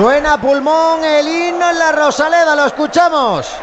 Suena 0.00 0.40
pulmón 0.40 1.04
el 1.04 1.28
himno 1.28 1.68
en 1.68 1.78
la 1.78 1.92
Rosaleda, 1.92 2.56
lo 2.56 2.64
escuchamos. 2.64 3.54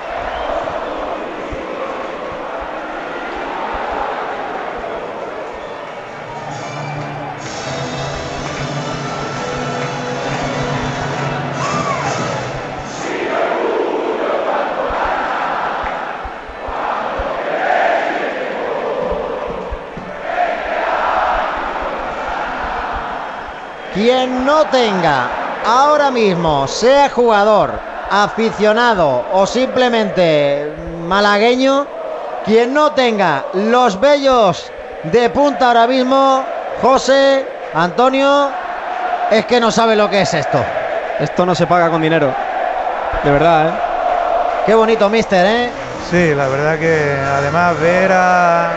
Quien 23.96 24.46
no 24.46 24.66
tenga 24.66 25.37
ahora 25.68 26.10
mismo, 26.12 26.66
sea 26.68 27.10
jugador, 27.10 27.72
aficionado 28.10 29.26
o 29.34 29.46
simplemente 29.46 30.74
malagueño, 31.06 31.86
quien 32.46 32.74
no 32.74 32.92
tenga 32.94 33.44
los 33.54 34.00
bellos 34.00 34.72
de 35.12 35.30
punta 35.30 35.68
ahora 35.68 35.86
mismo, 35.86 36.44
José, 36.82 37.46
Antonio, 37.74 38.50
es 39.30 39.46
que 39.46 39.60
no 39.60 39.70
sabe 39.70 39.96
lo 39.98 40.10
que 40.10 40.22
es 40.22 40.34
esto. 40.34 40.64
Esto 41.20 41.46
no 41.46 41.54
se 41.54 41.68
paga 41.68 41.90
con 41.90 42.02
dinero. 42.02 42.34
De 43.24 43.32
verdad, 43.32 43.68
¿eh? 43.68 43.72
Qué 44.66 44.74
bonito, 44.74 45.10
mister, 45.10 45.46
¿eh? 45.46 45.70
Sí, 46.10 46.34
la 46.34 46.48
verdad 46.48 46.80
que 46.80 47.18
además 47.40 47.80
ver 47.82 48.12
a, 48.14 48.70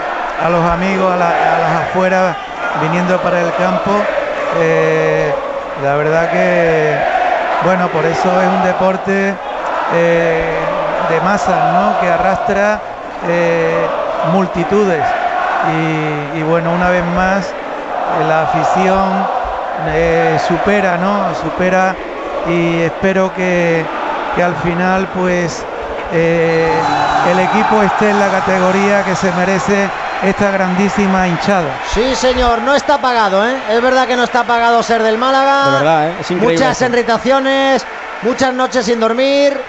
a 0.45 0.51
los 0.51 0.65
amigos, 0.65 1.13
a, 1.13 1.17
la- 1.17 1.57
a 1.57 1.59
las 1.59 1.89
afueras 1.89 2.37
viniendo 2.83 3.17
para 3.19 3.41
el 3.43 3.55
campo, 3.55 3.91
eh, 4.59 5.33
la 5.83 5.97
verdad 5.97 6.31
que, 6.31 6.95
bueno, 7.65 7.89
por 7.89 8.05
eso 8.05 8.41
es 8.41 8.49
un 8.49 8.63
deporte 8.63 9.35
eh, 9.95 10.59
de 11.09 11.21
masas, 11.23 11.73
¿no? 11.73 11.99
Que 12.01 12.09
arrastra 12.09 12.81
eh, 13.29 13.87
multitudes. 14.33 15.05
Y, 16.35 16.43
bueno, 16.43 16.73
una 16.73 16.89
vez 16.89 17.05
más, 17.15 17.53
la 18.29 18.43
afición 18.43 19.27
eh, 19.89 20.39
supera, 20.49 20.97
¿no? 20.97 21.35
Supera 21.35 21.95
y 22.49 22.81
espero 22.83 23.33
que, 23.35 23.85
que 24.35 24.43
al 24.43 24.57
final, 24.57 25.07
pues, 25.15 25.65
el 26.13 27.39
equipo 27.39 27.83
esté 27.83 28.11
en 28.11 28.19
la 28.19 28.29
categoría 28.29 29.05
que 29.05 29.15
se 29.15 29.31
merece 29.33 29.89
esta 30.23 30.51
grandísima 30.51 31.27
hinchada. 31.29 31.71
Sí, 31.93 32.15
señor, 32.15 32.63
no 32.63 32.75
está 32.75 32.99
pagado, 33.01 33.47
¿eh? 33.47 33.57
Es 33.71 33.83
verdad 33.83 34.07
que 34.07 34.17
no 34.17 34.25
está 34.25 34.45
pagado 34.45 34.83
ser 34.83 35.03
del 35.03 35.19
Málaga. 35.19 35.65
De 35.67 35.71
verdad, 35.73 36.09
¿eh? 36.09 36.15
Es 36.21 36.31
increíble 36.31 36.57
Muchas 36.57 36.83
esto. 36.83 36.93
irritaciones, 36.93 37.87
muchas 38.23 38.55
noches 38.55 38.85
sin 38.87 39.01
dormir. 39.01 39.61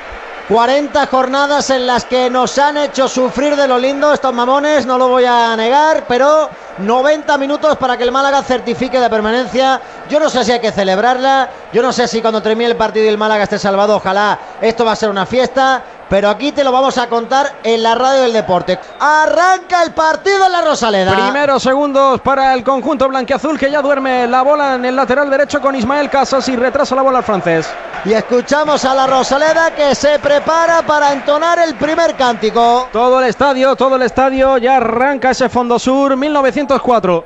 40 0.49 1.05
jornadas 1.07 1.69
en 1.69 1.87
las 1.87 2.03
que 2.03 2.29
nos 2.29 2.57
han 2.57 2.75
hecho 2.75 3.07
sufrir 3.07 3.55
de 3.55 3.69
lo 3.69 3.77
lindo 3.77 4.13
estos 4.13 4.33
mamones, 4.33 4.85
no 4.85 4.97
lo 4.97 5.07
voy 5.07 5.23
a 5.23 5.55
negar, 5.55 6.03
pero 6.09 6.49
90 6.79 7.37
minutos 7.37 7.77
para 7.77 7.95
que 7.95 8.03
el 8.03 8.11
Málaga 8.11 8.41
certifique 8.43 8.99
la 8.99 9.09
permanencia. 9.09 9.79
Yo 10.09 10.19
no 10.19 10.29
sé 10.29 10.43
si 10.43 10.51
hay 10.51 10.59
que 10.59 10.73
celebrarla, 10.73 11.47
yo 11.71 11.81
no 11.81 11.93
sé 11.93 12.05
si 12.05 12.21
cuando 12.21 12.41
termine 12.41 12.69
el 12.71 12.75
partido 12.75 13.05
y 13.05 13.09
el 13.09 13.17
Málaga 13.17 13.43
esté 13.43 13.57
salvado, 13.59 13.95
ojalá 13.95 14.37
esto 14.59 14.83
va 14.83 14.91
a 14.91 14.95
ser 14.97 15.09
una 15.09 15.25
fiesta, 15.25 15.83
pero 16.11 16.29
aquí 16.29 16.51
te 16.51 16.65
lo 16.65 16.73
vamos 16.73 16.97
a 16.97 17.07
contar 17.07 17.53
en 17.63 17.81
la 17.81 17.95
radio 17.95 18.23
del 18.23 18.33
deporte. 18.33 18.77
Arranca 18.99 19.81
el 19.81 19.91
partido 19.91 20.45
en 20.45 20.51
la 20.51 20.61
Rosaleda. 20.61 21.13
Primeros 21.13 21.63
segundos 21.63 22.19
para 22.19 22.53
el 22.53 22.65
conjunto 22.65 23.07
blanquiazul 23.07 23.57
que 23.57 23.71
ya 23.71 23.81
duerme 23.81 24.27
la 24.27 24.41
bola 24.41 24.75
en 24.75 24.83
el 24.83 24.93
lateral 24.93 25.29
derecho 25.29 25.61
con 25.61 25.73
Ismael 25.73 26.09
Casas 26.09 26.49
y 26.49 26.57
retrasa 26.57 26.95
la 26.95 27.01
bola 27.01 27.19
al 27.19 27.23
francés. 27.23 27.65
Y 28.03 28.11
escuchamos 28.11 28.83
a 28.83 28.93
la 28.93 29.07
Rosaleda 29.07 29.71
que 29.73 29.95
se 29.95 30.19
prepara 30.19 30.81
para 30.81 31.13
entonar 31.13 31.59
el 31.59 31.75
primer 31.75 32.13
cántico. 32.17 32.89
Todo 32.91 33.21
el 33.21 33.29
estadio, 33.29 33.77
todo 33.77 33.95
el 33.95 34.01
estadio, 34.01 34.57
ya 34.57 34.75
arranca 34.75 35.31
ese 35.31 35.47
Fondo 35.47 35.79
Sur 35.79 36.17
1904. 36.17 37.25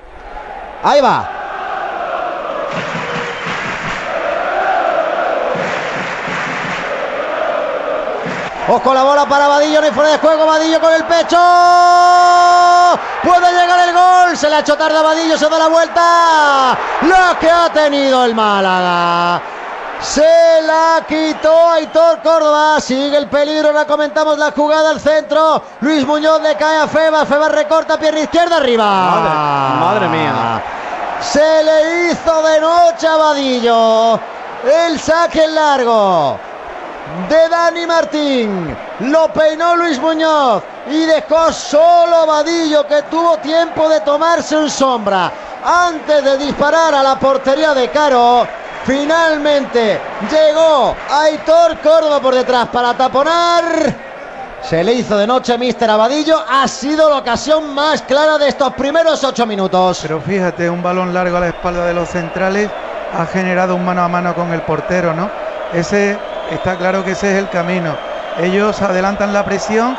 Ahí 0.84 1.02
va. 1.02 1.35
Ojo 8.68 8.94
la 8.96 9.04
bola 9.04 9.26
para 9.28 9.48
Vadillo, 9.48 9.80
no 9.80 9.86
hay 9.88 9.94
fuera 9.94 10.10
de 10.12 10.18
juego, 10.18 10.46
Vadillo 10.48 10.82
con 10.82 10.92
el 10.94 11.04
pecho. 11.04 11.38
Puede 13.24 13.52
llegar 13.54 13.88
el 13.88 13.94
gol, 13.94 14.36
se 14.38 14.50
le 14.50 14.56
ha 14.56 14.60
hecho 14.60 14.76
tarde 14.76 14.98
a 14.98 15.02
Vadillo, 15.04 15.38
se 15.38 15.48
da 15.48 15.60
la 15.60 15.68
vuelta. 15.68 16.78
Lo 17.02 17.40
que 17.40 17.50
ha 17.50 17.70
tenido 17.72 18.26
el 18.26 18.34
Málaga. 18.34 19.40
Se 20.02 20.62
la 20.64 21.04
quitó 21.08 21.70
Aitor 21.72 22.22
Córdoba. 22.22 22.80
Sigue 22.82 23.18
el 23.18 23.28
peligro. 23.28 23.68
Ahora 23.70 23.86
comentamos 23.86 24.38
la 24.38 24.52
jugada 24.52 24.90
al 24.90 25.00
centro. 25.00 25.62
Luis 25.82 26.06
Muñoz 26.06 26.42
le 26.42 26.56
cae 26.56 26.82
a 26.82 26.88
Febas. 26.88 27.28
Febas 27.28 27.52
recorta 27.52 27.98
pierna 27.98 28.20
izquierda 28.22 28.58
arriba. 28.58 28.84
Madre- 28.86 29.80
madre 29.80 30.08
mía. 30.10 30.62
Se 31.22 31.64
le 31.64 32.10
hizo 32.12 32.42
de 32.44 32.60
noche 32.62 33.08
a 33.08 33.16
Vadillo. 33.16 34.20
El 34.64 35.00
saque 35.00 35.44
en 35.44 35.56
largo 35.56 36.40
de 37.30 37.50
Dani 37.50 37.86
Martín. 37.86 38.78
Lo 39.00 39.28
peinó 39.30 39.76
Luis 39.76 40.00
Muñoz 40.00 40.64
y 40.90 41.06
dejó 41.06 41.52
solo 41.52 42.26
Vadillo 42.28 42.86
que 42.88 43.04
tuvo 43.04 43.38
tiempo 43.38 43.90
de 43.90 44.02
tomarse 44.02 44.56
un 44.56 44.70
sombra 44.70 45.32
antes 45.64 46.24
de 46.24 46.38
disparar 46.38 46.94
a 46.94 47.04
la 47.04 47.20
portería 47.20 47.74
de 47.74 47.90
Caro. 47.90 48.48
Finalmente 48.86 50.00
llegó 50.30 50.96
Aitor 51.10 51.80
Córdoba 51.80 52.20
por 52.20 52.36
detrás 52.36 52.68
para 52.68 52.94
taponar. 52.94 53.64
Se 54.62 54.84
le 54.84 54.94
hizo 54.94 55.18
de 55.18 55.28
noche 55.28 55.58
Mister 55.58 55.90
Abadillo. 55.90 56.44
Ha 56.48 56.68
sido 56.68 57.10
la 57.10 57.18
ocasión 57.18 57.74
más 57.74 58.02
clara 58.04 58.38
de 58.38 58.50
estos 58.50 58.74
primeros 58.74 59.24
ocho 59.24 59.46
minutos. 59.46 60.00
Pero 60.02 60.22
fíjate, 60.22 60.70
un 60.70 60.84
balón 60.84 61.14
largo 61.14 61.38
a 61.38 61.40
la 61.40 61.48
espalda 61.48 61.86
de 61.86 61.94
los 61.94 62.10
centrales 62.10 62.70
ha 63.18 63.26
generado 63.26 63.76
un 63.76 63.86
mano 63.86 64.04
a 64.04 64.08
mano 64.08 64.34
con 64.36 64.52
el 64.54 64.62
portero, 64.62 65.14
¿no? 65.14 65.30
Ese 65.74 66.18
está 66.52 66.78
claro 66.78 67.04
que 67.04 67.12
ese 67.12 67.32
es 67.32 67.38
el 67.38 67.50
camino. 67.50 67.96
Ellos 68.40 68.82
adelantan 68.82 69.34
la 69.34 69.46
presión, 69.46 69.96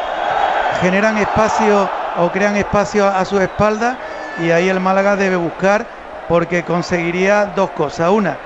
generan 0.81 1.19
espacio 1.19 1.89
o 2.19 2.31
crean 2.31 2.57
espacio 2.57 3.07
a 3.07 3.25
su 3.25 3.41
espalda 3.41 3.97
y 4.39 4.51
ahí 4.51 4.69
el 4.69 4.81
Málaga 4.81 5.17
debe 5.17 5.37
buscar 5.37 5.87
porque 6.29 6.65
conseguiría 6.65 7.47
dos 7.57 7.71
cosas. 7.71 8.11
Una, 8.11 8.37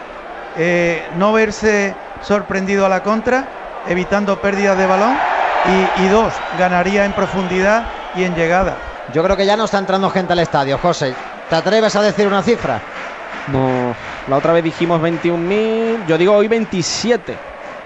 eh, 0.56 1.08
no 1.16 1.32
verse 1.32 1.94
sorprendido 2.22 2.86
a 2.86 2.88
la 2.88 3.02
contra, 3.02 3.44
evitando 3.88 4.40
pérdidas 4.40 4.76
de 4.76 4.86
balón. 4.86 5.16
Y, 5.64 6.04
y 6.04 6.08
dos, 6.08 6.32
ganaría 6.58 7.04
en 7.04 7.12
profundidad 7.12 7.84
y 8.14 8.24
en 8.24 8.34
llegada. 8.34 8.76
Yo 9.12 9.22
creo 9.22 9.36
que 9.36 9.44
ya 9.44 9.56
no 9.56 9.64
está 9.64 9.78
entrando 9.78 10.08
gente 10.08 10.32
al 10.32 10.38
estadio, 10.38 10.78
José. 10.78 11.14
¿Te 11.50 11.56
atreves 11.56 11.94
a 11.96 12.02
decir 12.02 12.26
una 12.26 12.42
cifra? 12.42 12.80
No, 13.48 13.94
la 14.28 14.36
otra 14.36 14.52
vez 14.52 14.62
dijimos 14.64 15.00
21.000, 15.00 16.06
yo 16.06 16.16
digo 16.16 16.34
hoy 16.34 16.48
27, 16.48 17.36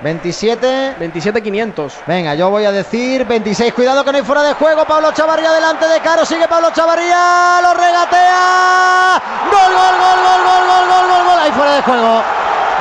27. 0.05 0.97
27.500. 1.01 1.93
Venga, 2.07 2.35
yo 2.35 2.51
voy 2.51 2.67
a 2.67 2.73
decir 2.73 3.25
26. 3.25 3.73
Cuidado 3.73 4.05
que 4.05 4.13
no 4.13 4.19
hay 4.19 4.23
fuera 4.25 4.43
de 4.43 4.53
juego. 4.53 4.85
Pablo 4.85 5.11
Chavarría 5.13 5.51
delante 5.51 5.89
de 5.89 5.99
Caro. 6.01 6.27
Sigue 6.27 6.47
Pablo 6.47 6.69
Chavarría. 6.75 7.61
Lo 7.63 7.73
regatea. 7.73 9.23
Gol, 9.51 9.73
gol, 9.73 9.97
gol, 9.99 10.19
gol, 10.27 10.43
gol, 10.45 10.67
gol, 10.69 10.89
gol, 10.89 11.07
gol, 11.09 11.25
gol. 11.25 11.39
Hay 11.41 11.53
fuera 11.53 11.73
de 11.77 11.83
juego. 11.83 12.23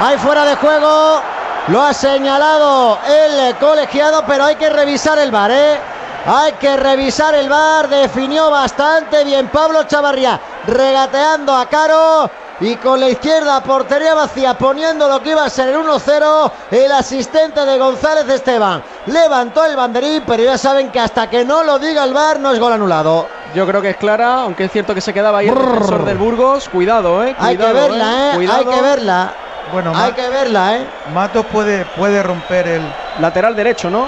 Hay 0.01 0.17
fuera 0.17 0.45
de 0.45 0.56
juego. 0.56 1.22
Lo 1.69 1.81
ha 1.81 1.94
señalado 1.94 3.00
el 3.07 3.55
colegiado, 3.55 4.25
pero 4.28 4.44
hay 4.44 4.57
que 4.57 4.69
revisar 4.69 5.17
el 5.17 5.31
bar, 5.31 5.50
¿eh? 5.50 5.79
Hay 6.25 6.51
que 6.53 6.75
revisar 6.75 7.34
el 7.35 7.47
bar. 7.47 7.88
Definió 7.88 8.51
bastante 8.51 9.23
bien 9.23 9.47
Pablo 9.47 9.84
Chavarría. 9.84 10.41
Regateando 10.67 11.55
a 11.55 11.67
Caro. 11.67 12.42
Y 12.63 12.78
con 12.78 12.97
la 13.00 13.09
izquierda 13.09 13.62
portería 13.62 14.13
vacía, 14.13 14.53
poniendo 14.57 15.09
lo 15.09 15.22
que 15.22 15.31
iba 15.31 15.44
a 15.44 15.50
ser 15.50 15.68
el 15.69 15.75
1-0, 15.75 16.51
el 16.72 16.91
asistente 16.94 17.66
de 17.66 17.78
González 17.78 18.29
Esteban 18.29 18.82
levantó 19.08 19.66
el 19.66 19.76
banderín, 19.76 20.23
pero 20.26 20.43
ya 20.43 20.58
saben 20.58 20.90
que 20.90 20.99
hasta 20.99 21.29
que 21.29 21.43
no 21.43 21.64
lo 21.64 21.78
diga 21.78 22.05
el 22.05 22.14
VAR 22.14 22.40
no 22.40 22.53
es 22.53 22.59
gol 22.59 22.72
anulado. 22.72 23.28
Yo 23.53 23.67
creo 23.67 23.82
que 23.82 23.90
es 23.90 23.97
clara, 23.97 24.35
aunque 24.43 24.64
es 24.66 24.72
cierto 24.72 24.96
que 24.96 25.02
se 25.02 25.14
quedaba 25.14 25.40
ahí 25.40 25.49
el 25.49 25.55
defensor 25.55 26.05
del 26.05 26.17
Burgos. 26.17 26.70
Cuidado, 26.70 27.23
eh. 27.26 27.35
Hay 27.37 27.58
que 27.58 27.73
verla, 27.73 28.29
¿eh? 28.32 28.35
Cuidado. 28.35 28.59
Hay 28.59 28.66
que 28.78 28.82
verla. 28.82 29.34
Bueno, 29.73 29.91
Hay 29.96 30.11
Ma- 30.11 30.16
que 30.16 30.29
verla, 30.29 30.76
¿eh? 30.78 30.87
Matos 31.14 31.46
puede, 31.52 31.84
puede 31.97 32.23
romper 32.23 32.67
el. 32.67 32.82
Lateral 33.20 33.55
derecho, 33.58 33.90
¿no? 33.90 34.08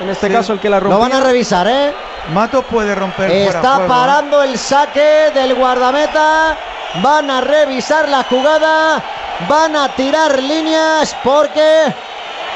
En 0.00 0.08
este 0.08 0.28
Sí. 0.28 0.32
caso 0.32 0.52
el 0.52 0.60
que 0.60 0.70
la 0.70 0.76
Lo 0.78 0.84
rompió. 0.90 0.98
van 1.00 1.12
a 1.12 1.20
revisar, 1.24 1.66
¿eh? 1.66 1.92
Matos 2.32 2.64
puede 2.70 2.94
romper 2.94 3.28
fuera 3.28 3.44
Está 3.46 3.70
juego, 3.76 3.84
¿eh? 3.84 3.88
parando 3.88 4.42
el 4.44 4.56
saque 4.56 5.30
del 5.34 5.54
guardameta. 5.56 6.56
Van 6.94 7.30
a 7.30 7.40
revisar 7.40 8.08
la 8.08 8.24
jugada. 8.24 9.02
Van 9.48 9.76
a 9.76 9.88
tirar 9.94 10.42
líneas 10.42 11.14
porque 11.22 11.94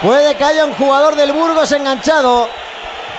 puede 0.03 0.35
que 0.35 0.45
haya 0.45 0.65
un 0.65 0.75
jugador 0.75 1.15
del 1.15 1.33
Burgos 1.33 1.71
enganchado. 1.73 2.49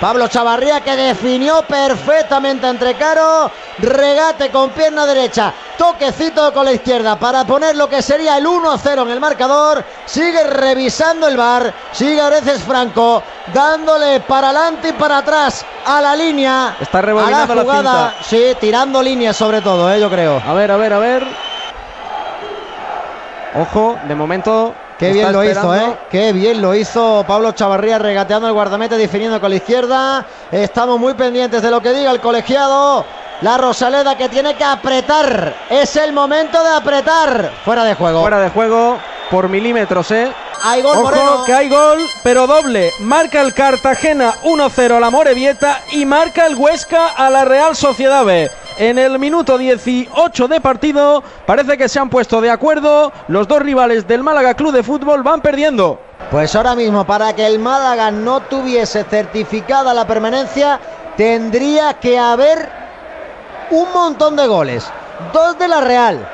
Pablo 0.04 0.28
Chavarría 0.28 0.82
que 0.82 0.98
definió 0.98 1.62
perfectamente 1.62 2.68
entre 2.68 2.94
Caro. 2.96 3.50
Regate 3.80 4.50
con 4.50 4.72
pierna 4.72 5.06
derecha. 5.06 5.54
Toquecito 5.78 6.52
con 6.52 6.66
la 6.66 6.74
izquierda 6.74 7.18
para 7.18 7.46
poner 7.46 7.78
lo 7.78 7.88
que 7.88 8.02
sería 8.02 8.38
el 8.38 8.46
1-0 8.46 9.02
en 9.04 9.10
el 9.10 9.22
marcador. 9.22 9.82
Sigue 10.06 10.44
revisando 10.44 11.26
el 11.26 11.38
bar. 11.38 11.74
Sigue 11.94 12.22
Oreces 12.22 12.62
Franco 12.64 13.24
dándole 13.54 14.20
para 14.20 14.50
adelante 14.50 14.90
y 14.90 14.92
para 14.92 15.20
atrás 15.20 15.66
a 15.86 16.02
la 16.02 16.18
línea. 16.18 16.76
Está 16.82 16.98
a 16.98 17.02
la 17.02 17.06
rebobinando 17.08 17.56
la 17.56 17.62
jugada. 17.62 18.10
cinta. 18.10 18.24
sí, 18.26 18.58
tirando 18.60 19.02
líneas 19.02 19.38
sobre 19.38 19.62
todo, 19.62 19.90
eh, 19.90 20.02
yo 20.02 20.10
creo. 20.10 20.44
A 20.46 20.52
ver, 20.52 20.70
a 20.70 20.76
ver, 20.76 20.92
a 20.92 21.00
ver. 21.00 21.24
Ojo, 23.56 23.98
de 24.06 24.16
momento. 24.16 24.76
Qué 24.98 25.12
bien 25.12 25.32
lo 25.32 25.44
hizo. 25.44 25.76
¿eh? 25.76 25.98
Qué 26.10 26.34
bien 26.34 26.62
lo 26.62 26.76
hizo 26.76 27.24
Pablo 27.28 27.52
Chavarría 27.52 28.00
regateando 28.00 28.48
el 28.48 28.54
guardameta, 28.54 28.96
definiendo 28.96 29.40
con 29.42 29.50
la 29.50 29.56
izquierda. 29.58 30.26
Estamos 30.52 31.00
muy 31.00 31.14
pendientes 31.14 31.62
de 31.62 31.72
lo 31.72 31.82
que 31.82 31.94
diga 31.94 32.12
el 32.12 32.20
colegiado. 32.20 33.06
La 33.42 33.58
Rosaleda 33.58 34.16
que 34.16 34.30
tiene 34.30 34.56
que 34.56 34.64
apretar. 34.64 35.54
Es 35.70 35.96
el 35.96 36.14
momento 36.14 36.64
de 36.64 36.70
apretar. 36.70 37.52
Fuera 37.66 37.84
de 37.84 37.96
juego. 37.96 38.22
Fuera 38.22 38.40
de 38.40 38.50
juego 38.50 38.98
por 39.30 39.50
milímetros, 39.50 40.12
¿eh? 40.12 40.32
Hay 40.66 40.82
gol, 40.82 40.94
Ojo, 40.98 41.04
Moreno. 41.04 41.44
que 41.46 41.54
hay 41.54 41.68
gol, 41.68 42.00
pero 42.24 42.48
doble. 42.48 42.92
Marca 43.00 43.42
el 43.42 43.54
Cartagena 43.54 44.34
1-0 44.44 44.96
a 44.96 45.00
la 45.00 45.10
Morevieta 45.10 45.82
y 45.92 46.06
marca 46.06 46.46
el 46.46 46.56
Huesca 46.56 47.08
a 47.18 47.30
la 47.30 47.44
Real 47.44 47.76
Sociedad 47.76 48.24
B. 48.24 48.50
En 48.78 48.98
el 48.98 49.20
minuto 49.20 49.58
18 49.58 50.48
de 50.48 50.60
partido 50.60 51.24
parece 51.46 51.78
que 51.78 51.88
se 51.88 52.00
han 52.00 52.10
puesto 52.10 52.42
de 52.42 52.50
acuerdo. 52.50 53.12
Los 53.28 53.48
dos 53.48 53.62
rivales 53.62 54.08
del 54.08 54.24
Málaga 54.24 54.56
Club 54.56 54.72
de 54.72 54.82
Fútbol 54.82 55.22
van 55.22 55.42
perdiendo. 55.42 56.00
Pues 56.32 56.56
ahora 56.56 56.74
mismo, 56.74 57.06
para 57.06 57.34
que 57.36 57.46
el 57.46 57.60
Málaga 57.60 58.10
no 58.10 58.40
tuviese 58.42 59.04
certificada 59.04 59.94
la 59.94 60.08
permanencia, 60.08 60.80
tendría 61.16 61.94
que 62.00 62.18
haber 62.18 62.68
un 63.70 63.92
montón 63.94 64.36
de 64.36 64.48
goles. 64.48 64.90
Dos 65.32 65.60
de 65.60 65.68
la 65.68 65.82
Real, 65.82 66.28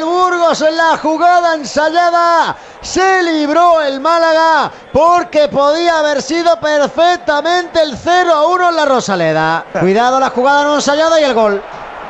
en 0.50 0.78
la 0.78 0.98
jugada 0.98 1.54
ensayada. 1.54 2.56
Se 2.81 3.22
libró 3.22 3.84
el 3.84 4.00
Málaga 4.00 4.72
porque 4.92 5.48
podía 5.48 6.00
haber 6.00 6.24
sido 6.24 6.60
perfectamente 6.60 7.80
el 7.84 7.96
0 7.96 8.34
a 8.34 8.48
1 8.48 8.69
en 8.69 8.75
la 8.75 8.86
Rosaleda. 8.86 9.66
Cuidado 9.80 10.19
la 10.19 10.31
jugada 10.31 10.63
no 10.63 10.75
ensayada 10.75 11.22
y 11.22 11.24
el 11.24 11.36
gol. 11.36 11.62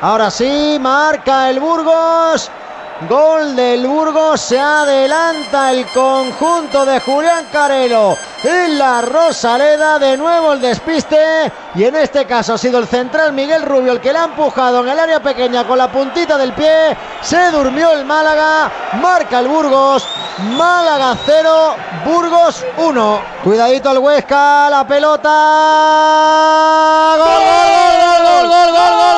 Ahora 0.02 0.32
sí, 0.32 0.78
marca 0.80 1.50
el 1.50 1.60
Burgos. 1.60 2.50
Gol 3.08 3.56
del 3.56 3.88
Burgos, 3.88 4.42
se 4.42 4.60
adelanta 4.60 5.72
el 5.72 5.88
conjunto 5.88 6.86
de 6.86 7.00
Julián 7.00 7.46
Carelo 7.50 8.18
en 8.44 8.78
la 8.78 9.02
Rosaleda, 9.02 9.98
de 10.00 10.18
nuevo 10.18 10.52
el 10.52 10.60
despiste 10.60 11.50
y 11.76 11.86
en 11.86 11.96
este 11.96 12.26
caso 12.26 12.56
ha 12.56 12.58
sido 12.58 12.78
el 12.78 12.88
central 12.88 13.32
Miguel 13.32 13.62
Rubio 13.64 13.94
el 13.94 14.02
que 14.02 14.12
la 14.12 14.24
ha 14.24 14.26
empujado 14.26 14.82
en 14.82 14.90
el 14.90 15.00
área 15.00 15.22
pequeña 15.22 15.66
con 15.66 15.78
la 15.78 15.90
puntita 15.90 16.38
del 16.38 16.52
pie, 16.52 16.98
se 17.22 17.52
durmió 17.52 17.94
el 17.94 18.04
Málaga, 18.04 18.70
marca 19.02 19.40
el 19.40 19.48
Burgos, 19.48 20.06
Málaga 20.58 21.16
0, 21.26 21.76
Burgos 22.06 22.66
1. 22.78 23.22
Cuidadito 23.46 23.90
al 23.92 24.00
Huesca, 24.00 24.70
la 24.70 24.86
pelota. 24.86 25.30
gol, 27.18 27.28
gol, 27.28 28.24
gol, 28.26 28.48
gol. 28.48 28.72
gol, 28.72 28.74
gol! 28.74 29.09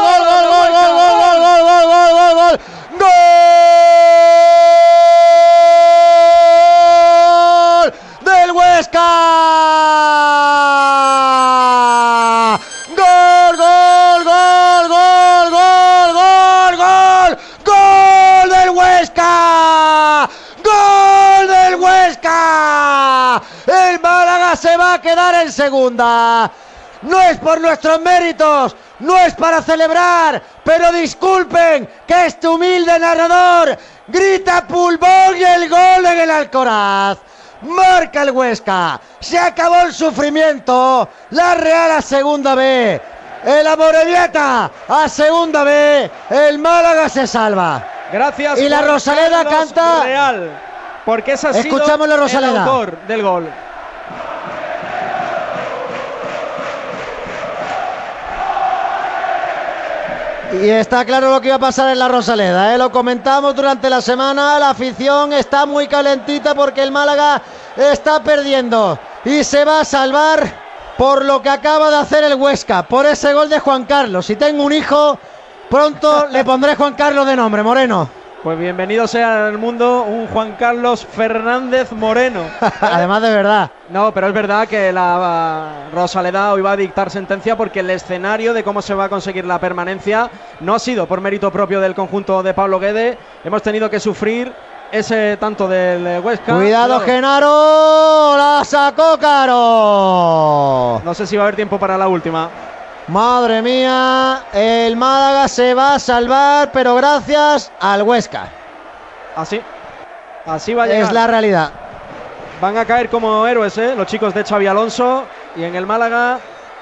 Málaga 24.32 24.56
se 24.56 24.78
va 24.78 24.94
a 24.94 25.02
quedar 25.02 25.36
en 25.44 25.52
segunda. 25.52 26.50
No 27.02 27.20
es 27.20 27.38
por 27.40 27.60
nuestros 27.60 28.00
méritos, 28.00 28.76
no 29.00 29.18
es 29.18 29.34
para 29.36 29.62
celebrar, 29.62 30.42
pero 30.64 30.90
disculpen 30.94 31.90
que 32.08 32.28
este 32.28 32.48
humilde 32.48 32.98
narrador 32.98 33.78
grita 34.08 34.66
pulmón 34.66 35.36
y 35.38 35.44
el 35.44 35.68
gol 35.68 36.06
en 36.06 36.20
el 36.22 36.32
Alcoraz. 36.32 37.18
Marca 37.64 38.22
el 38.22 38.32
Huesca, 38.32 39.02
se 39.20 39.38
acabó 39.38 39.82
el 39.82 39.94
sufrimiento, 39.94 41.10
la 41.32 41.54
Real 41.56 41.92
a 41.92 42.02
segunda 42.02 42.56
B, 42.56 43.02
el 43.46 43.68
Amorebieta 43.68 44.72
a 44.88 45.10
segunda 45.10 45.64
B, 45.66 46.10
el 46.30 46.58
Málaga 46.58 47.10
se 47.10 47.28
salva. 47.28 47.84
Gracias. 48.14 48.60
Y 48.60 48.70
la 48.70 48.82
Rosaleda 48.82 49.44
Carlos 49.44 49.74
canta- 49.74 50.04
Real. 50.04 50.62
Porque 51.06 51.34
esa 51.34 51.50
Escuchamos 51.50 52.08
la 52.08 52.16
Rosaleda. 52.16 52.52
el 52.52 52.58
autor 52.60 52.98
del 53.08 53.24
gol. 53.24 53.50
Y 60.54 60.70
está 60.70 61.06
claro 61.06 61.32
lo 61.32 61.40
que 61.40 61.48
iba 61.48 61.56
a 61.56 61.60
pasar 61.60 61.90
en 61.90 62.00
la 62.00 62.10
Rosaleda, 62.10 62.76
¿eh? 62.76 62.78
lo 62.78 62.92
comentamos 62.92 63.56
durante 63.56 63.90
la 63.90 64.02
semana, 64.02 64.60
la 64.60 64.72
afición 64.72 65.32
está 65.32 65.66
muy 65.66 65.88
calentita 65.88 66.54
porque 66.54 66.84
el 66.84 66.92
Málaga 66.92 67.42
está 67.78 68.22
perdiendo 68.22 69.00
y 69.24 69.46
se 69.46 69.64
va 69.64 69.80
a 69.80 69.86
salvar 69.86 70.52
por 70.98 71.24
lo 71.24 71.42
que 71.42 71.50
acaba 71.50 71.90
de 71.90 71.96
hacer 71.96 72.26
el 72.26 72.36
Huesca, 72.36 72.84
por 72.84 73.06
ese 73.06 73.34
gol 73.34 73.48
de 73.50 73.60
Juan 73.60 73.86
Carlos. 73.86 74.26
Si 74.26 74.36
tengo 74.36 74.64
un 74.64 74.74
hijo, 74.74 75.18
pronto 75.70 76.28
le 76.28 76.44
pondré 76.44 76.76
Juan 76.76 76.96
Carlos 76.96 77.26
de 77.26 77.36
nombre, 77.38 77.64
Moreno. 77.64 78.21
Pues 78.44 78.58
bienvenido 78.58 79.06
sea 79.06 79.46
al 79.46 79.60
mundo 79.60 80.02
un 80.02 80.26
Juan 80.26 80.56
Carlos 80.58 81.06
Fernández 81.06 81.92
Moreno. 81.92 82.42
Además 82.82 83.22
de 83.22 83.30
verdad. 83.30 83.70
No, 83.90 84.12
pero 84.16 84.30
es 84.30 84.34
verdad 84.34 84.68
que 84.68 84.92
la 84.92 85.90
uh, 85.92 85.96
Rosaleda 85.96 86.52
hoy 86.52 86.64
va 86.64 86.72
a 86.72 86.76
dictar 86.76 87.12
sentencia 87.12 87.56
porque 87.56 87.82
el 87.82 87.92
escenario 87.92 88.56
de 88.56 88.64
cómo 88.64 88.82
se 88.82 88.96
va 88.96 89.04
a 89.04 89.10
conseguir 89.10 89.46
la 89.46 89.60
permanencia 89.60 90.32
no 90.60 90.74
ha 90.74 90.80
sido 90.80 91.06
por 91.06 91.22
mérito 91.22 91.52
propio 91.52 91.80
del 91.82 91.94
conjunto 91.94 92.42
de 92.42 92.56
Pablo 92.56 92.80
Guede. 92.80 93.16
Hemos 93.44 93.62
tenido 93.62 93.92
que 93.92 94.00
sufrir 94.00 94.52
ese 94.92 95.38
tanto 95.38 95.68
del 95.68 96.20
Huesca. 96.22 96.56
Cuidado, 96.56 97.00
Genaro. 97.02 98.36
La 98.38 98.64
sacó 98.66 99.20
Caro. 99.20 101.00
No 101.06 101.14
sé 101.14 101.28
si 101.28 101.38
va 101.38 101.44
a 101.44 101.46
haber 101.46 101.56
tiempo 101.56 101.78
para 101.78 101.96
la 101.96 102.08
última. 102.08 102.50
Madre 103.08 103.62
mía, 103.62 104.44
el 104.54 104.96
Málaga 104.96 105.48
se 105.48 105.74
va 105.74 105.96
a 105.96 106.00
salvar, 106.00 106.72
pero 106.72 106.96
gracias 106.96 107.72
al 107.80 108.04
Huesca. 108.04 108.48
Así. 109.36 109.60
Así 110.46 110.74
va 110.74 110.84
a 110.84 110.88
llegar. 110.88 111.04
Es 111.04 111.12
la 111.12 111.28
realidad. 111.28 111.72
Van 112.62 112.78
a 112.78 112.86
caer 112.86 113.10
como 113.10 113.46
héroes, 113.48 113.78
¿eh? 113.78 113.96
los 113.96 114.06
chicos 114.08 114.34
de 114.34 114.44
Xavi 114.44 114.68
Alonso. 114.68 115.24
Y 115.56 115.64
en 115.64 115.76
el 115.76 115.86
Málaga, 115.86 116.40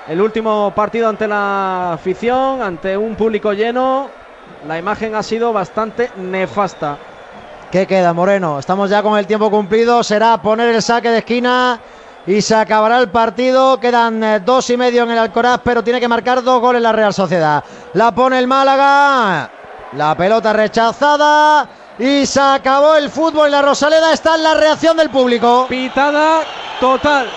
el 0.08 0.22
último 0.22 0.72
partido 0.76 1.08
ante 1.08 1.28
la 1.28 1.94
afición, 1.94 2.62
ante 2.62 2.98
un 2.98 3.16
público 3.16 3.54
lleno. 3.54 4.10
La 4.68 4.78
imagen 4.78 5.16
ha 5.16 5.24
sido 5.24 5.54
bastante 5.54 6.12
nefasta. 6.18 6.98
¿Qué 7.72 7.88
queda, 7.88 8.14
Moreno? 8.14 8.60
Estamos 8.60 8.90
ya 8.90 9.02
con 9.02 9.18
el 9.18 9.26
tiempo 9.26 9.50
cumplido. 9.50 10.04
Será 10.04 10.42
poner 10.42 10.76
el 10.76 10.82
saque 10.82 11.10
de 11.10 11.20
esquina 11.20 11.80
y 12.30 12.44
se 12.44 12.54
acabará 12.54 13.00
el 13.00 13.10
partido. 13.10 13.80
Quedan 13.80 14.24
eh, 14.24 14.40
dos 14.40 14.70
y 14.70 14.78
medio 14.78 15.02
en 15.02 15.10
el 15.10 15.18
Alcoraz, 15.18 15.62
pero 15.64 15.84
tiene 15.84 16.00
que 16.00 16.08
marcar 16.08 16.44
dos 16.44 16.62
goles 16.62 16.80
la 16.80 16.92
Real 16.92 17.12
Sociedad. 17.12 17.64
La 17.94 18.12
pone 18.14 18.38
el 18.38 18.46
Málaga. 18.46 19.50
La 19.94 20.14
pelota 20.16 20.54
rechazada. 20.54 21.68
Y 21.98 22.28
se 22.28 22.40
acabó 22.40 22.96
el 22.96 23.10
fútbol. 23.10 23.50
La 23.50 23.64
Rosaleda 23.64 24.14
está 24.14 24.36
en 24.36 24.44
la 24.44 24.54
reacción 24.54 24.96
del 24.96 25.10
público. 25.10 25.66
Pitada 25.68 26.42
total. 26.80 27.28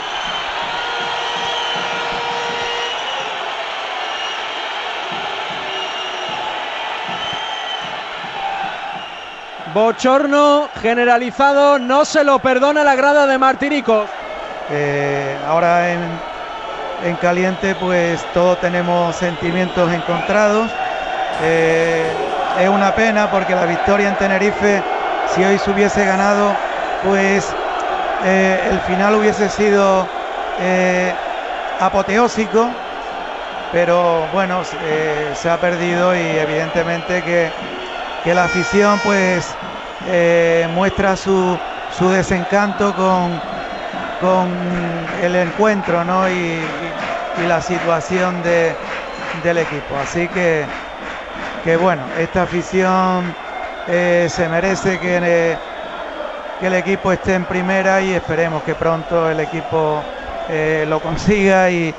Bochorno 9.72 10.68
generalizado, 10.82 11.78
no 11.78 12.04
se 12.04 12.24
lo 12.24 12.40
perdona 12.40 12.84
la 12.84 12.94
grada 12.94 13.26
de 13.26 13.38
Martirico. 13.38 14.04
Eh, 14.70 15.36
ahora 15.46 15.92
en, 15.92 16.00
en, 17.04 17.16
caliente 17.16 17.74
pues 17.74 18.24
todos 18.32 18.60
tenemos 18.60 19.16
sentimientos 19.16 19.92
encontrados. 19.92 20.70
Eh, 21.42 22.06
es 22.60 22.68
una 22.68 22.94
pena 22.94 23.30
porque 23.30 23.54
la 23.54 23.66
victoria 23.66 24.08
en 24.08 24.16
Tenerife, 24.16 24.82
si 25.34 25.44
hoy 25.44 25.58
se 25.58 25.70
hubiese 25.70 26.04
ganado, 26.04 26.54
pues 27.04 27.52
eh, 28.24 28.60
el 28.70 28.80
final 28.80 29.14
hubiese 29.14 29.48
sido 29.48 30.06
apoteósico, 31.80 32.68
pero 33.72 34.26
bueno, 34.32 34.62
se 35.34 35.50
ha 35.50 35.56
perdido 35.56 36.14
y 36.14 36.20
evidentemente 36.20 37.22
que, 37.22 37.50
que 38.22 38.34
la 38.34 38.44
afición 38.44 39.00
pues 39.02 39.56
muestra 40.72 41.16
su, 41.16 41.58
su 41.98 42.08
desencanto 42.10 42.94
con, 42.94 43.40
con, 44.22 44.48
el 45.22 45.36
encuentro 45.36 46.02
¿no? 46.04 46.28
y, 46.30 46.60
la 47.46 47.60
situación 47.60 48.42
de, 48.42 48.72
del 49.42 49.58
equipo. 49.58 49.96
Así 50.00 50.28
que 50.28 50.64
que 51.64 51.76
bueno, 51.76 52.02
esta 52.18 52.42
afición 52.42 53.34
eh, 53.86 54.26
se 54.28 54.48
merece 54.48 54.98
que, 54.98 55.56
el 56.60 56.74
equipo 56.74 57.10
esté 57.12 57.34
en 57.34 57.44
primera 57.44 58.00
y 58.00 58.12
esperemos 58.12 58.62
que 58.62 58.74
pronto 58.74 59.28
el 59.28 59.40
equipo 59.40 60.00
eh, 60.48 60.84
lo 60.88 61.00
consiga 61.00 61.70
y, 61.70 61.94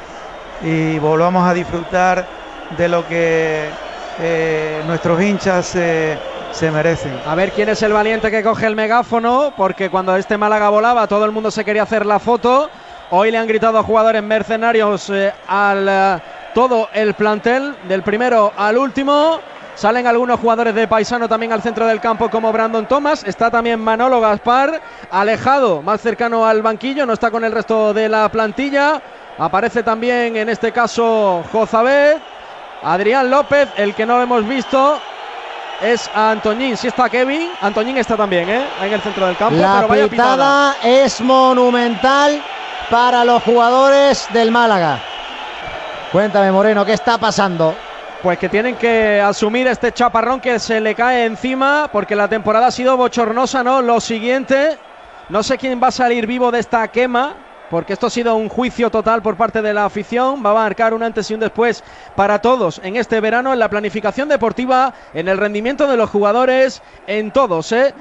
y, 0.61 0.99
volvamos 0.99 1.47
a 1.47 1.53
disfrutar 1.53 2.25
de 2.77 2.87
lo 2.87 3.05
que 3.07 3.69
eh, 4.21 4.81
nuestros 4.85 5.21
hinchas 5.21 5.75
se 6.53 6.71
merecen. 6.71 7.19
A 7.25 7.35
ver 7.35 7.51
quién 7.51 7.69
es 7.69 7.81
el 7.81 7.93
valiente 7.93 8.29
que 8.29 8.43
coge 8.43 8.67
el 8.67 8.75
megáfono, 8.75 9.53
porque 9.57 9.89
cuando 9.89 10.15
este 10.15 10.37
Málaga 10.37 10.69
volaba 10.69 11.07
todo 11.07 11.25
el 11.25 11.31
mundo 11.31 11.51
se 11.51 11.65
quería 11.65 11.83
hacer 11.83 12.05
la 12.05 12.19
foto. 12.19 12.69
Hoy 13.09 13.31
le 13.31 13.37
han 13.37 13.47
gritado 13.47 13.79
a 13.79 13.83
jugadores 13.83 14.23
mercenarios 14.23 15.11
al 15.47 16.21
todo 16.53 16.89
el 16.93 17.15
plantel, 17.15 17.75
del 17.87 18.03
primero 18.03 18.53
al 18.55 18.77
último. 18.77 19.39
Salen 19.75 20.05
algunos 20.05 20.39
jugadores 20.39 20.75
de 20.75 20.87
paisano 20.87 21.27
también 21.27 21.51
al 21.51 21.63
centro 21.63 21.87
del 21.87 21.99
campo 21.99 22.29
como 22.29 22.53
Brandon 22.53 22.85
Thomas. 22.85 23.23
Está 23.23 23.49
también 23.49 23.79
Manolo 23.79 24.21
Gaspar, 24.21 24.79
alejado, 25.09 25.81
más 25.81 26.01
cercano 26.01 26.45
al 26.45 26.61
banquillo, 26.61 27.07
no 27.07 27.13
está 27.13 27.31
con 27.31 27.43
el 27.43 27.51
resto 27.51 27.93
de 27.93 28.07
la 28.07 28.29
plantilla. 28.29 29.01
Aparece 29.39 29.81
también 29.81 30.37
en 30.37 30.49
este 30.49 30.71
caso 30.71 31.43
Jozabet, 31.51 32.21
Adrián 32.83 33.31
López, 33.31 33.69
el 33.77 33.95
que 33.95 34.05
no 34.05 34.21
hemos 34.21 34.47
visto 34.47 34.99
es 35.83 36.09
Antoñín. 36.13 36.77
Si 36.77 36.87
está 36.87 37.09
Kevin, 37.09 37.49
Antoñín 37.61 37.97
está 37.97 38.15
también 38.15 38.49
¿eh? 38.49 38.65
en 38.81 38.93
el 38.93 39.01
centro 39.01 39.27
del 39.27 39.35
campo. 39.35 39.59
La 39.59 39.75
pero 39.75 39.87
vaya 39.89 40.07
pitada, 40.07 40.75
pitada 40.75 41.03
es 41.03 41.21
monumental 41.21 42.41
para 42.89 43.25
los 43.25 43.43
jugadores 43.43 44.27
del 44.31 44.51
Málaga. 44.51 44.99
Cuéntame, 46.11 46.51
Moreno, 46.51 46.85
¿qué 46.85 46.93
está 46.93 47.17
pasando? 47.17 47.75
Pues 48.21 48.37
que 48.37 48.47
tienen 48.47 48.75
que 48.75 49.19
asumir 49.19 49.67
este 49.67 49.91
chaparrón 49.91 50.39
que 50.39 50.57
se 50.59 50.79
le 50.79 50.95
cae 50.95 51.25
encima 51.25 51.89
porque 51.91 52.15
la 52.15 52.27
temporada 52.27 52.67
ha 52.67 52.71
sido 52.71 52.95
bochornosa, 52.95 53.63
¿no? 53.63 53.81
Lo 53.81 53.99
siguiente, 53.99 54.77
no 55.29 55.43
sé 55.43 55.57
quién 55.57 55.81
va 55.83 55.87
a 55.87 55.91
salir 55.91 56.25
vivo 56.25 56.51
de 56.51 56.59
esta 56.59 56.87
quema, 56.87 57.33
porque 57.73 57.93
esto 57.93 58.05
ha 58.05 58.11
sido 58.11 58.35
un 58.35 58.49
juicio 58.49 58.91
total 58.91 59.23
por 59.23 59.35
parte 59.35 59.59
de 59.63 59.73
la 59.73 59.85
afición, 59.85 60.45
va 60.45 60.51
a 60.51 60.53
marcar 60.53 60.93
un 60.93 61.01
antes 61.01 61.31
y 61.31 61.33
un 61.33 61.39
después 61.39 61.83
para 62.15 62.39
todos 62.39 62.79
en 62.83 62.97
este 62.97 63.19
verano, 63.19 63.51
en 63.51 63.57
la 63.57 63.67
planificación 63.67 64.29
deportiva, 64.29 64.93
en 65.11 65.27
el 65.27 65.39
rendimiento 65.39 65.87
de 65.87 65.97
los 65.97 66.07
jugadores, 66.11 66.83
en 67.07 67.31
todos, 67.31 67.71
¿eh? 67.71 67.91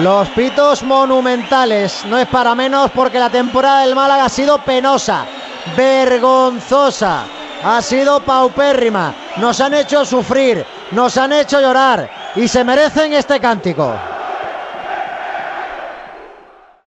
Los 0.00 0.30
pitos 0.30 0.82
monumentales, 0.82 2.06
no 2.06 2.16
es 2.16 2.26
para 2.26 2.54
menos 2.54 2.90
porque 2.92 3.18
la 3.18 3.28
temporada 3.28 3.82
del 3.82 3.94
Málaga 3.94 4.24
ha 4.24 4.30
sido 4.30 4.56
penosa, 4.64 5.26
vergonzosa, 5.76 7.24
ha 7.62 7.82
sido 7.82 8.20
paupérrima, 8.20 9.14
nos 9.36 9.60
han 9.60 9.74
hecho 9.74 10.06
sufrir, 10.06 10.64
nos 10.92 11.18
han 11.18 11.34
hecho 11.34 11.60
llorar 11.60 12.08
y 12.34 12.48
se 12.48 12.64
merecen 12.64 13.12
este 13.12 13.38
cántico. 13.40 13.94